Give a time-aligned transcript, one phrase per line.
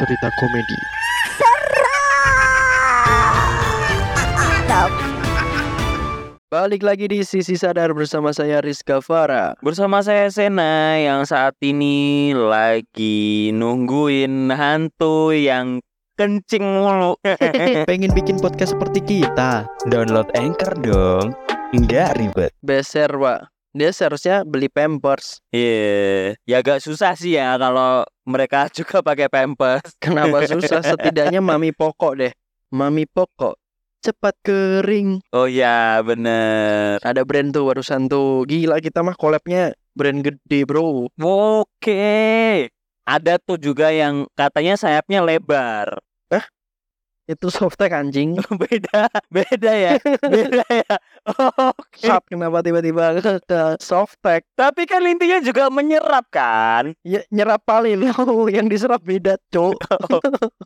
[0.00, 0.80] cerita komedi.
[6.50, 9.54] Balik lagi di Sisi Sadar bersama saya Rizka Farah.
[9.62, 15.78] Bersama saya Sena yang saat ini lagi nungguin hantu yang
[16.18, 17.14] kencing mulu.
[17.90, 19.68] Pengen bikin podcast seperti kita.
[19.86, 21.36] Download Anchor dong.
[21.70, 22.50] Nggak ribet.
[22.64, 23.59] Beser, Pak.
[23.70, 25.38] Dia seharusnya beli Pampers.
[25.54, 29.94] Iya, ya agak susah sih ya kalau mereka juga pakai pampers.
[30.02, 30.82] Kenapa susah?
[30.82, 32.32] Setidaknya Mami Pokok deh.
[32.74, 33.54] Mami Pokok.
[34.00, 35.20] Cepat kering.
[35.36, 36.96] Oh ya, bener.
[37.04, 38.48] Ada brand tuh barusan tuh.
[38.48, 41.06] Gila kita mah collabnya brand gede, bro.
[41.20, 42.66] Oke.
[43.04, 46.00] Ada tuh juga yang katanya sayapnya lebar.
[47.30, 48.34] Itu softtek anjing.
[48.62, 50.94] beda, beda ya, beda ya.
[51.70, 52.02] Oke.
[52.10, 54.42] Sap, kenapa tiba-tiba ke, ke softtek?
[54.58, 56.90] Tapi kan intinya juga menyerap kan?
[57.06, 58.02] Ya, nyerap paling
[58.56, 59.78] yang diserap beda, cok.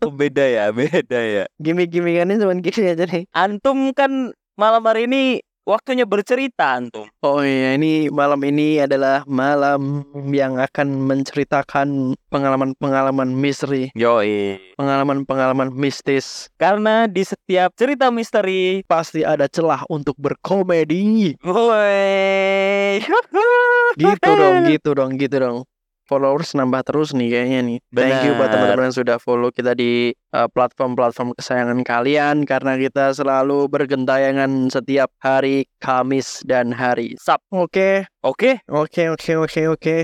[0.01, 1.45] Oh, beda ya, beda ya.
[1.61, 3.29] Gimik-gimikannya cuma gini aja nih.
[3.37, 7.09] Antum kan malam hari ini waktunya bercerita antum.
[7.25, 14.61] Oh iya, ini malam ini adalah malam yang akan menceritakan pengalaman-pengalaman misteri, Yoi.
[14.77, 16.49] pengalaman-pengalaman mistis.
[16.61, 21.35] Karena di setiap cerita misteri, Pasti ada celah untuk berkomedi.
[21.43, 23.01] woi.
[23.95, 25.59] Gitu dong, gitu dong, gitu dong.
[26.05, 27.79] Followers nambah terus nih kayaknya nih.
[27.89, 33.17] Thank you buat teman-teman yang sudah follow kita di uh, platform-platform kesayangan kalian karena kita
[33.17, 37.41] selalu bergentayangan setiap hari Kamis dan hari Sab.
[37.49, 39.97] Oke, Oke, Oke oke oke oke.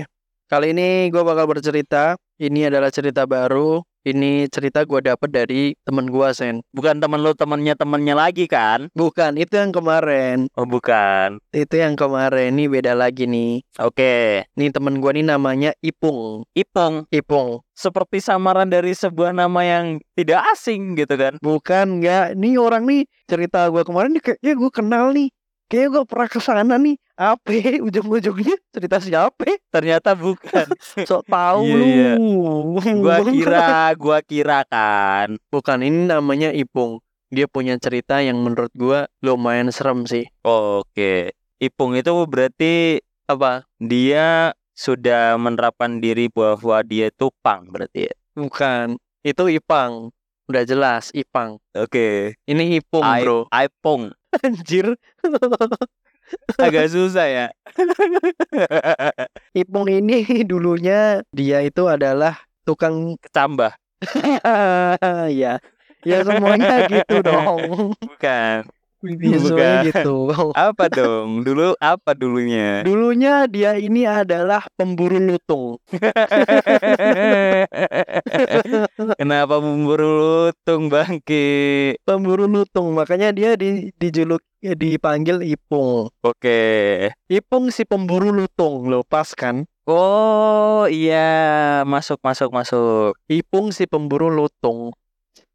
[0.49, 2.17] Kali ini gue bakal bercerita.
[2.41, 3.81] Ini adalah cerita baru.
[4.01, 6.65] Ini cerita gue dapet dari temen gue Sen.
[6.73, 8.89] bukan temen lu temennya temennya lagi kan?
[8.97, 10.49] Bukan itu yang kemarin.
[10.57, 11.37] Oh bukan.
[11.53, 12.57] Itu yang kemarin.
[12.57, 13.61] Ini beda lagi nih.
[13.77, 16.49] Oke, Nih temen gue nih namanya Ipung.
[16.57, 17.05] Ipung.
[17.13, 17.61] Ipung.
[17.77, 21.37] Seperti samaran dari sebuah nama yang tidak asing gitu kan?
[21.37, 22.33] Bukan nggak.
[22.33, 25.29] Nih orang nih cerita gue kemarin kayaknya gue kenal nih.
[25.69, 26.97] Kayaknya gue pernah ke sana nih.
[27.21, 27.53] Apa?
[27.85, 29.61] Ujung-ujungnya cerita siapa?
[29.69, 30.65] Ternyata bukan.
[31.09, 32.17] Sok tahu iya.
[32.17, 32.81] lu.
[33.05, 35.37] gua kira, gua kira kan.
[35.53, 36.97] Bukan, ini namanya Ipung.
[37.29, 40.25] Dia punya cerita yang menurut gua lumayan serem sih.
[40.41, 41.37] Oke.
[41.61, 43.69] Ipung itu berarti Apa?
[43.77, 48.13] dia sudah menerapkan diri bahwa dia itu pang berarti ya.
[48.33, 48.97] Bukan.
[49.21, 50.09] Itu Ipang.
[50.49, 51.61] Udah jelas, Ipang.
[51.77, 52.33] Oke.
[52.49, 53.45] Ini Ipung, I- bro.
[53.53, 54.09] Ipung.
[54.41, 54.97] Anjir.
[56.57, 57.45] Agak susah ya.
[59.61, 63.73] Ipung ini dulunya dia itu adalah tukang Kecambah.
[65.41, 65.61] ya.
[66.01, 67.93] Ya semuanya gitu dong.
[67.99, 68.65] Bukan.
[69.01, 69.89] Ya, semuanya Bukan.
[69.89, 70.29] gitu.
[70.69, 71.41] Apa dong?
[71.41, 72.85] Dulu apa dulunya?
[72.85, 75.81] Dulunya dia ini adalah pemburu lutung.
[79.17, 81.97] Kenapa memburu lutung bangki?
[82.05, 86.13] Pemburu lutung, makanya dia di, dijuluk ya, dipanggil Ipung.
[86.21, 87.09] Oke.
[87.25, 89.65] Ipung si pemburu lutung, lo pas kan?
[89.89, 93.17] Oh iya, masuk masuk masuk.
[93.25, 94.93] Ipung si pemburu lutung.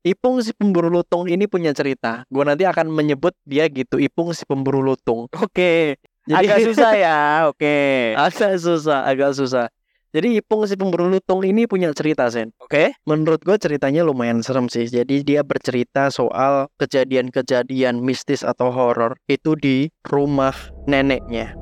[0.06, 2.22] Ipung si pemburu lutung ini punya cerita.
[2.30, 5.26] Gua nanti akan menyebut dia gitu, Ipung si pemburu lutung.
[5.42, 5.98] Oke.
[6.30, 7.18] Jadi Agak susah ya.
[7.50, 7.78] Oke.
[8.18, 9.66] agak susah, agak susah.
[10.14, 12.54] Jadi Ipung si pemburu lutung ini punya cerita, Sen.
[12.62, 12.94] Oke.
[13.02, 14.86] Menurut gue ceritanya lumayan serem sih.
[14.86, 20.54] Jadi dia bercerita soal kejadian-kejadian mistis atau horor itu di rumah
[20.86, 21.58] neneknya.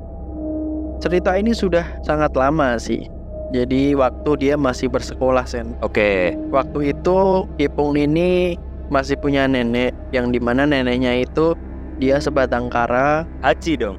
[1.00, 3.13] Cerita ini sudah sangat lama sih.
[3.53, 5.77] Jadi waktu dia masih bersekolah, Sen.
[5.84, 6.32] Oke.
[6.49, 8.56] Waktu itu Ipung ini
[8.93, 11.56] masih punya nenek yang di mana neneknya itu
[11.99, 13.22] dia sebatang kara.
[13.41, 13.97] Haji dong.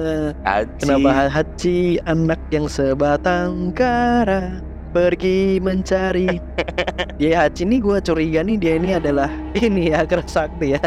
[0.48, 0.78] Haji.
[0.78, 4.62] Kenapa haji anak yang sebatang kara
[4.94, 6.38] pergi mencari?
[7.18, 10.82] Dia haji nih gue curiga nih dia ini adalah ini ya sakti ya.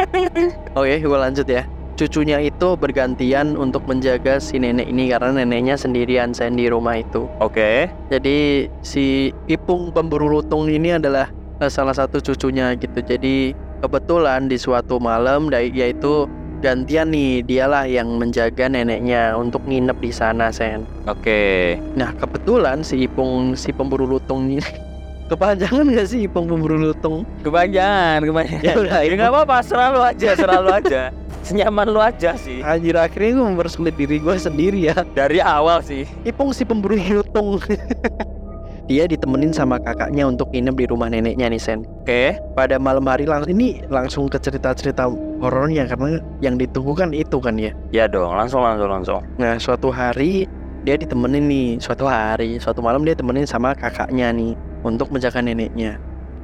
[0.78, 1.68] Oke, gue lanjut ya.
[1.94, 7.30] Cucunya itu bergantian untuk menjaga si nenek ini karena neneknya sendirian sen di rumah itu.
[7.38, 7.86] Oke.
[8.10, 11.30] Jadi si Ipung pemburu lutung ini adalah
[11.62, 12.98] eh, salah satu cucunya gitu.
[12.98, 16.26] Jadi kebetulan di suatu malam yaitu
[16.58, 20.82] gantian nih dialah yang menjaga neneknya untuk nginep di sana sen.
[21.06, 21.78] Oke.
[21.94, 24.58] Nah kebetulan si Ipung si pemburu lutung ini
[25.30, 27.22] kepanjangan gak sih Ipung pemburu lutung?
[27.46, 28.66] Kepanjangan, kepanjangan.
[28.66, 31.02] Ya udah, Ya nggak apa-apa, selalu aja, selalu aja.
[31.44, 32.64] Senyaman lu aja sih.
[32.64, 34.96] Anjir akhirnya gue mempersulit diri gue sendiri ya.
[35.12, 36.08] Dari awal sih.
[36.24, 37.60] Ipung si pemburu lutung.
[38.88, 41.88] Dia ditemenin sama kakaknya untuk nginep di rumah neneknya nih sen.
[42.04, 42.36] Oke.
[42.52, 45.08] pada malam hari langsung ini langsung ke cerita-cerita
[45.40, 47.72] horornya karena yang ditunggu kan itu kan ya.
[47.96, 49.20] Ya dong, langsung langsung langsung.
[49.40, 50.44] Nah suatu hari
[50.84, 54.52] dia ditemenin nih suatu hari suatu malam dia temenin sama kakaknya nih
[54.84, 55.96] untuk menjaga neneknya.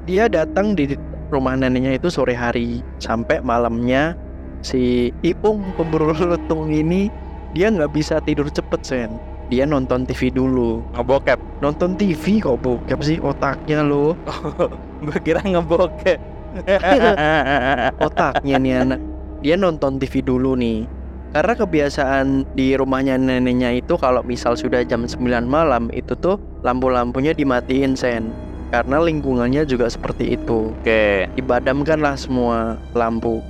[0.08, 0.96] Dia datang di
[1.28, 4.16] rumah neneknya itu sore hari sampai malamnya
[4.60, 7.08] si Ipung pemburu lutung ini
[7.56, 9.10] dia nggak bisa tidur cepet sen.
[9.50, 10.78] Dia nonton TV dulu.
[10.94, 11.42] Ngebokep.
[11.58, 14.14] Nonton TV kok bokep sih otaknya lo.
[15.04, 16.22] Gue kira ngebokep.
[18.06, 19.00] Otaknya nih anak.
[19.42, 20.86] Dia nonton TV dulu nih.
[21.34, 27.34] Karena kebiasaan di rumahnya neneknya itu kalau misal sudah jam 9 malam itu tuh lampu-lampunya
[27.34, 28.30] dimatiin sen.
[28.70, 30.70] Karena lingkungannya juga seperti itu.
[30.70, 31.26] Oke.
[31.34, 33.42] Dibadamkanlah semua lampu.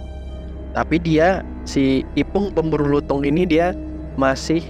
[0.71, 3.75] Tapi dia si Ipung pemburu lutung ini dia
[4.15, 4.63] masih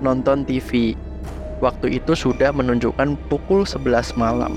[0.00, 0.94] nonton TV.
[1.58, 4.54] Waktu itu sudah menunjukkan pukul 11 malam.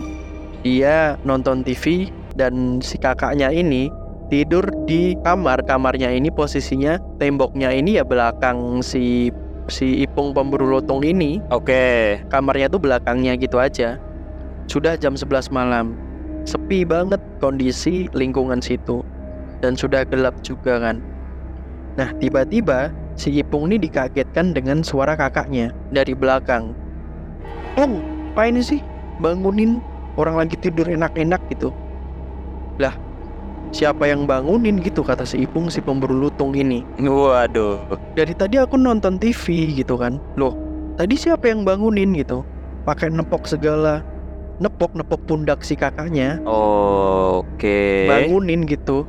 [0.62, 3.90] Dia nonton TV dan si kakaknya ini
[4.30, 5.66] tidur di kamar.
[5.66, 9.34] Kamarnya ini posisinya temboknya ini ya belakang si
[9.66, 11.42] si Ipung pemburu lutung ini.
[11.50, 12.22] Oke.
[12.30, 13.98] Kamarnya tuh belakangnya gitu aja.
[14.70, 15.98] Sudah jam 11 malam.
[16.46, 19.02] Sepi banget kondisi lingkungan situ.
[19.62, 20.98] Dan sudah gelap juga kan.
[21.96, 26.74] Nah, tiba-tiba si Ipung ini dikagetkan dengan suara kakaknya dari belakang.
[27.78, 28.02] Pung,
[28.34, 28.82] apa ini sih?
[29.22, 29.78] Bangunin
[30.18, 31.70] orang lagi tidur enak-enak gitu.
[32.82, 32.98] Lah,
[33.70, 36.82] siapa yang bangunin gitu kata si Ipung si pemburu lutung ini.
[36.98, 37.86] Waduh.
[38.18, 40.18] Dari tadi aku nonton TV gitu kan.
[40.42, 40.58] Loh,
[40.98, 42.42] tadi siapa yang bangunin gitu?
[42.82, 44.02] Pakai nepok segala.
[44.62, 46.42] Nepok-nepok pundak si kakaknya.
[46.46, 48.10] Oke.
[48.10, 49.06] Bangunin gitu.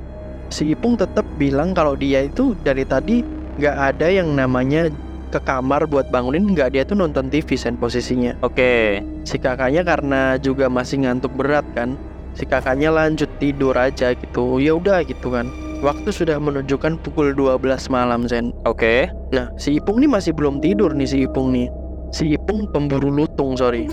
[0.53, 3.25] Si Ipung tetap bilang kalau dia itu dari tadi
[3.57, 4.93] nggak ada yang namanya
[5.33, 8.37] ke kamar buat bangunin nggak dia tuh nonton TV sen posisinya.
[8.45, 9.01] Oke.
[9.25, 11.97] si kakaknya karena juga masih ngantuk berat kan
[12.37, 14.61] si kakaknya lanjut tidur aja gitu.
[14.61, 15.49] Ya udah gitu kan.
[15.81, 18.53] Waktu sudah menunjukkan pukul 12 malam sen.
[18.69, 19.09] Oke.
[19.33, 21.73] nah si Ipung nih masih belum tidur nih si Ipung nih.
[22.13, 23.89] Si Ipung pemburu lutung sorry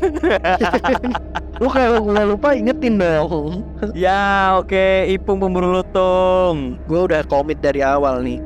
[1.59, 5.07] lu kayak nggak lupa ingetin dong Ya, oke.
[5.07, 6.79] Ipung pemburu lutung.
[6.87, 8.39] gue udah komit dari awal nih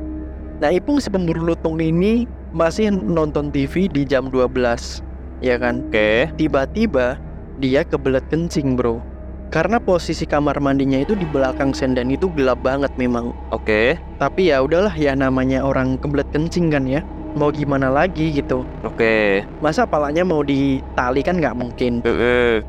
[0.58, 5.02] nah Ipung si pemburu lutung ini masih nonton TV di jam 12
[5.42, 6.30] ya kan Oke.
[6.38, 7.18] tiba-tiba
[7.58, 9.02] dia kebelet kencing bro
[9.50, 13.98] karena posisi kamar mandinya itu di belakang sen dan itu gelap banget memang Oke.
[14.18, 17.02] tapi ya udahlah ya namanya orang kebelet kencing kan ya
[17.34, 18.62] mau gimana lagi gitu.
[18.86, 19.42] Oke.
[19.58, 22.00] masa palanya mau ditali kan nggak mungkin?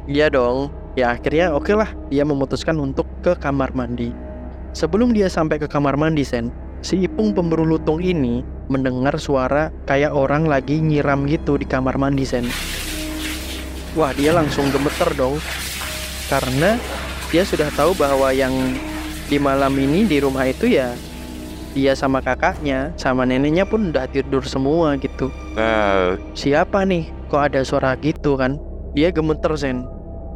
[0.10, 0.74] Iya dong.
[0.98, 1.90] Ya akhirnya oke lah.
[2.10, 4.12] Dia memutuskan untuk ke kamar mandi.
[4.76, 6.52] Sebelum dia sampai ke kamar mandi sen
[6.84, 12.26] si Ipung pemburu lutung ini mendengar suara kayak orang lagi nyiram gitu di kamar mandi
[12.28, 12.46] sen.
[13.96, 15.40] Wah dia langsung gemeter dong.
[16.28, 16.76] Karena
[17.30, 18.54] dia sudah tahu bahwa yang
[19.26, 20.94] di malam ini di rumah itu ya
[21.76, 25.28] dia sama kakaknya sama neneknya pun udah tidur semua gitu.
[25.54, 27.12] Nah, siapa nih?
[27.28, 28.56] Kok ada suara gitu kan?
[28.96, 29.84] Dia gemeter sen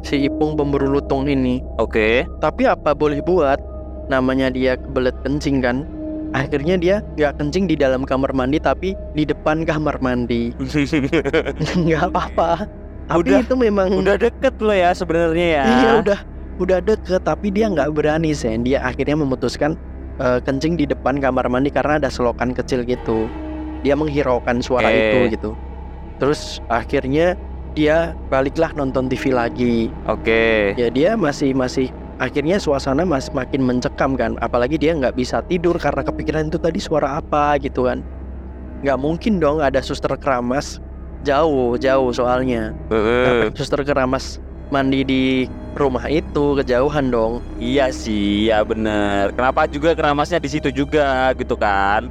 [0.04, 1.64] si Ipung pemburu lutung ini.
[1.80, 2.28] Oke.
[2.38, 3.58] tapi apa boleh buat?
[4.12, 5.88] Namanya dia kebelet kencing kan?
[6.30, 10.52] Akhirnya dia nggak kencing di dalam kamar mandi tapi di depan kamar mandi.
[11.88, 12.68] Nggak apa-apa.
[13.10, 15.64] Tapi Udah- itu memang Udah deket lo ya sebenarnya ya.
[15.66, 16.20] iya udah.
[16.60, 19.74] Udah deket tapi dia nggak berani sen dia akhirnya memutuskan
[20.20, 23.26] eh, kencing di depan kamar mandi karena ada selokan kecil gitu.
[23.82, 25.00] Dia menghiraukan suara Oke.
[25.00, 25.52] itu gitu.
[26.20, 27.40] Terus akhirnya
[27.74, 29.88] dia baliklah nonton TV lagi.
[30.06, 30.76] Oke.
[30.76, 31.88] ya dia masih masih
[32.20, 34.36] akhirnya suasana masih makin mencekam kan.
[34.44, 38.04] Apalagi dia nggak bisa tidur karena kepikiran itu tadi suara apa gitu kan.
[38.84, 40.84] Nggak mungkin dong ada suster keramas.
[41.24, 42.72] Jauh jauh soalnya.
[42.92, 43.52] Heeh.
[43.56, 45.24] suster keramas mandi di
[45.74, 49.30] rumah itu kejauhan dong Iya sih, ya bener.
[49.34, 52.10] Kenapa juga keramasnya di situ juga gitu kan?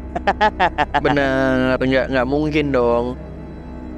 [1.04, 3.16] bener nggak nggak mungkin dong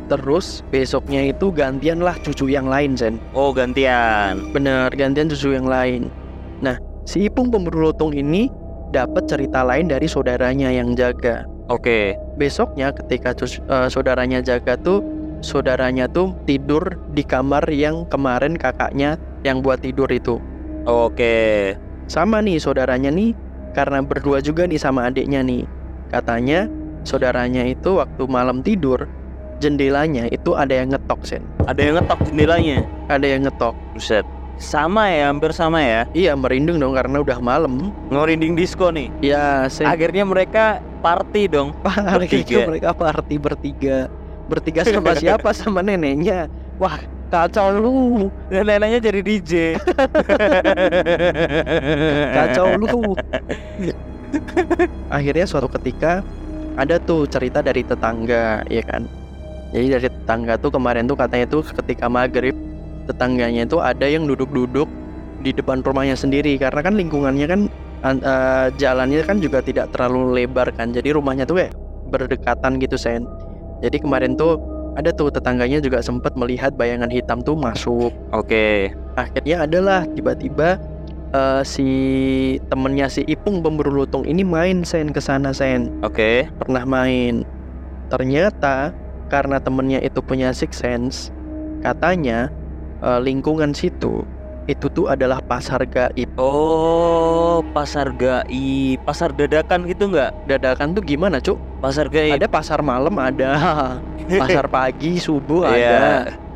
[0.06, 4.42] terus besoknya itu gantian lah cucu yang lain Sen Oh gantian.
[4.50, 6.10] bener gantian cucu yang lain
[6.58, 6.74] nah
[7.06, 8.50] si Ipung pemburu lutung ini
[8.90, 12.18] dapat cerita lain dari saudaranya yang jaga Oke.
[12.34, 14.98] besoknya ketika cus- eh, saudaranya jaga tuh
[15.40, 20.36] saudaranya tuh tidur di kamar yang kemarin kakaknya yang buat tidur itu
[20.84, 21.76] Oke.
[22.06, 23.32] sama nih saudaranya nih
[23.72, 25.64] karena berdua juga nih sama adiknya nih
[26.08, 26.66] katanya
[27.02, 29.08] saudaranya itu waktu malam tidur
[29.58, 32.76] jendelanya itu ada yang ngetok sen Ada yang ngetok jendelanya.
[33.06, 34.24] ada yang ngetok Buset.
[34.60, 36.04] Sama ya, hampir sama ya.
[36.12, 39.08] iya merinding dong karena udah malam Ngerinding disco nih.
[39.20, 41.72] ya sen Akhirnya mereka party dong.
[42.16, 42.68] bertiga.
[42.68, 44.08] mereka party bertiga
[44.50, 45.54] bertiga sama siapa?
[45.54, 46.50] Sama neneknya.
[46.82, 46.98] Wah
[47.30, 48.26] kacau lu.
[48.50, 49.52] Dan neneknya jadi DJ.
[52.36, 53.14] kacau lu.
[55.10, 56.26] Akhirnya suatu ketika
[56.74, 59.06] ada tuh cerita dari tetangga ya kan?
[59.70, 62.54] Jadi dari tetangga tuh kemarin tuh katanya tuh ketika maghrib
[63.06, 64.90] tetangganya itu ada yang duduk-duduk
[65.46, 66.58] di depan rumahnya sendiri.
[66.58, 67.60] Karena kan lingkungannya kan
[68.02, 70.90] an- eh, jalannya kan juga tidak terlalu lebar kan.
[70.90, 71.74] Jadi rumahnya tuh kayak
[72.10, 73.22] berdekatan gitu sen
[73.80, 74.60] jadi kemarin tuh
[74.98, 78.92] ada tuh tetangganya juga sempat melihat bayangan hitam tuh masuk Oke.
[79.16, 80.76] akhirnya adalah tiba-tiba
[81.32, 81.88] eh, si
[82.68, 86.46] temennya si Ipung pemburu lutung ini main sen ke sana sen Oke.
[86.60, 87.42] pernah main
[88.10, 88.90] ternyata
[89.30, 91.30] karena temennya itu punya six sense
[91.80, 92.50] katanya
[93.00, 94.26] eh, lingkungan situ
[94.70, 100.30] itu tuh adalah pasar gaib Oh, pasar gaib, pasar dadakan gitu nggak?
[100.46, 102.38] dadakan tuh gimana cuk Pasar gaib.
[102.38, 103.50] ada pasar malam ada
[104.42, 106.00] pasar pagi subuh ada Iya.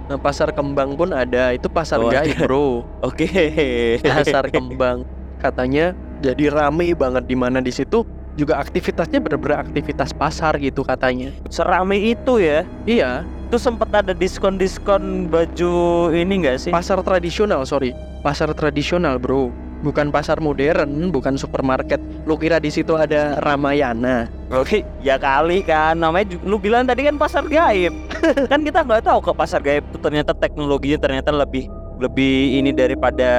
[0.05, 3.27] Nah, pasar kembang pun ada itu pasar Oh, gaib bro Oke.
[4.05, 5.03] pasar kembang
[5.37, 8.05] katanya jadi rame banget di mana di situ
[8.35, 12.63] juga aktivitasnya bener-bener aktivitas pasar gitu katanya Serame itu ya.
[12.85, 13.23] iya
[13.55, 15.75] Itu sempat ada diskon-diskon baju
[16.11, 16.71] ini nggak sih?
[16.75, 19.47] pasar tradisional sorry pasar tradisional bro
[19.79, 25.95] bukan pasar modern bukan supermarket lu kira di situ ada Ramayana Oke, ya kali kan.
[25.95, 27.95] Namanya lu bilang tadi kan pasar gaib.
[28.51, 31.71] kan kita nggak tahu ke pasar gaib itu ternyata teknologinya ternyata lebih
[32.03, 33.31] lebih ini daripada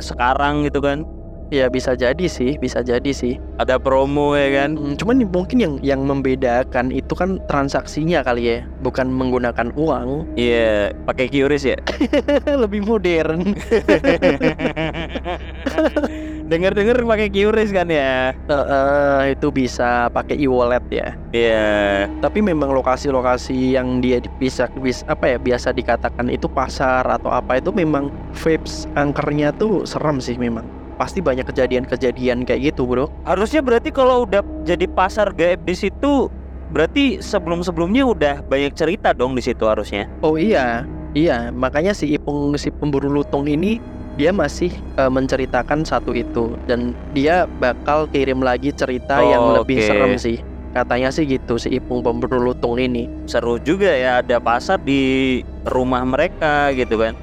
[0.00, 1.04] sekarang gitu kan.
[1.48, 4.78] Ya bisa jadi sih bisa jadi sih Ada promo ya kan.
[4.78, 10.94] Hmm, cuman mungkin yang yang membedakan itu kan transaksinya kali ya bukan menggunakan uang Iya,
[11.04, 11.78] pakai QRIS ya.
[12.62, 13.42] lebih modern
[16.48, 18.32] Dengar-dengar pakai QRIS kan ya.
[18.32, 22.06] Eh, eh, itu bisa pakai e-wallet ya Iya.
[22.20, 27.28] tapi memang lokasi-lokasi yang dia di- bisa bis apa ya biasa dikatakan itu pasar atau
[27.28, 30.64] apa itu memang vibes angkernya tuh serem sih memang
[30.98, 36.26] pasti banyak kejadian-kejadian kayak gitu bro Harusnya berarti kalau udah jadi pasar gaib di situ
[36.68, 40.04] berarti sebelum-sebelumnya udah banyak cerita dong di situ harusnya.
[40.20, 43.80] oh iya iya makanya si Ipung si pemburu lutung ini
[44.18, 49.78] dia masih eh, menceritakan satu itu dan dia bakal kirim lagi cerita yang Oh, lebih
[49.78, 49.86] oke.
[49.86, 50.38] serem sih
[50.68, 56.04] katanya sih gitu si Ipung pemburu lutung ini Seru juga ya ada pasar di rumah
[56.04, 57.16] mereka gitu kan.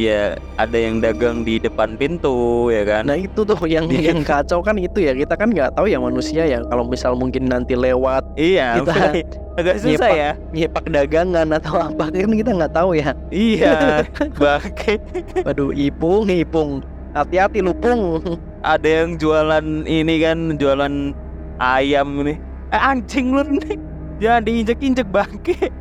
[0.00, 3.04] Ya ada yang dagang di depan pintu ya kan.
[3.04, 4.00] Nah itu tuh yang Iya.
[4.16, 7.52] yang kacau kan itu ya kita kan nggak tahu ya manusia ya kalau misal mungkin
[7.52, 8.94] nanti lewat iya, kita
[9.60, 10.30] agak susah nyepak- ya.
[10.56, 13.12] nyepak dagangan atau apa kan kita nggak tahu ya.
[13.28, 14.08] Iya,
[14.40, 14.96] bangke.
[15.44, 16.80] Waduh ipung ipung
[17.12, 18.22] hati-hati lu pung.
[18.64, 21.12] Ada yang jualan ini kan, jualan
[21.58, 22.38] ayam nih.
[22.70, 23.76] Eh, anjing lu nih.
[24.20, 25.72] Jangan diinjek-injek bangke.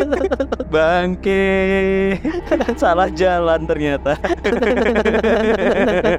[0.74, 1.44] bangke.
[2.80, 4.16] Salah jalan ternyata.